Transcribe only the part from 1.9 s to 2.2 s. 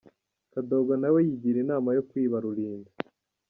yo